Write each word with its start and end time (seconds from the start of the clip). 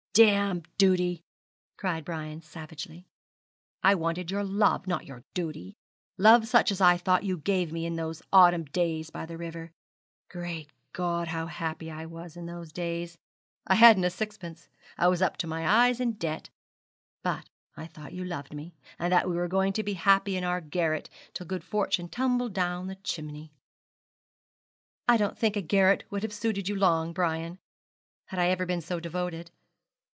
'Damn 0.13 0.61
duty!' 0.77 1.23
cried 1.77 2.03
Brian, 2.03 2.41
savagely. 2.41 3.07
'I 3.81 3.95
wanted 3.95 4.29
your 4.29 4.43
love, 4.43 4.85
not 4.85 5.05
your 5.05 5.23
duty 5.33 5.77
love 6.17 6.49
such 6.49 6.69
as 6.69 6.81
I 6.81 6.97
thought 6.97 7.23
you 7.23 7.37
gave 7.37 7.71
me 7.71 7.85
in 7.85 7.95
those 7.95 8.21
autumn 8.33 8.65
days 8.65 9.09
by 9.09 9.25
the 9.25 9.37
river. 9.37 9.71
Great 10.29 10.69
God, 10.91 11.29
how 11.29 11.45
happy 11.47 11.89
I 11.89 12.05
was 12.07 12.35
in 12.35 12.45
those 12.45 12.73
days! 12.73 13.17
I 13.65 13.75
hadn't 13.75 14.03
a 14.03 14.09
sixpence; 14.09 14.67
I 14.97 15.07
was 15.07 15.21
up 15.21 15.37
to 15.37 15.47
my 15.47 15.65
eyes 15.65 16.01
in 16.01 16.15
debt; 16.17 16.49
but 17.23 17.47
I 17.77 17.87
thought 17.87 18.11
you 18.11 18.25
loved 18.25 18.53
me, 18.53 18.75
and 18.99 19.13
that 19.13 19.29
we 19.29 19.37
were 19.37 19.47
going 19.47 19.71
to 19.71 19.81
be 19.83 19.93
happy 19.93 20.35
in 20.35 20.43
our 20.43 20.59
garret 20.59 21.09
till 21.33 21.47
good 21.47 21.63
fortune 21.63 22.09
tumbled 22.09 22.51
down 22.53 22.87
the 22.87 22.95
chimney.' 22.97 23.53
'I 25.07 25.15
don't 25.15 25.37
think 25.37 25.55
a 25.55 25.61
garret 25.61 26.03
would 26.09 26.23
have 26.23 26.33
suited 26.33 26.67
you 26.67 26.75
long, 26.75 27.13
Brian, 27.13 27.59
had 28.25 28.39
I 28.41 28.53
been 28.55 28.73
ever 28.73 28.81
so 28.81 28.99
devoted. 28.99 29.51